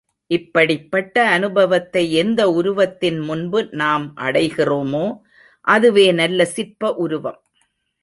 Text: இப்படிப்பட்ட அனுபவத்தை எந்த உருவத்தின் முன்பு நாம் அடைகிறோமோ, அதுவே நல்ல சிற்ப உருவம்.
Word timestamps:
இப்படிப்பட்ட 0.27 1.27
அனுபவத்தை 1.29 2.13
எந்த 2.13 2.49
உருவத்தின் 2.49 3.19
முன்பு 3.19 3.67
நாம் 3.71 4.13
அடைகிறோமோ, 4.17 5.05
அதுவே 5.67 6.11
நல்ல 6.11 6.45
சிற்ப 6.45 6.93
உருவம். 6.95 7.41